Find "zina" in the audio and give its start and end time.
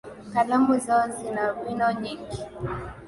1.17-1.43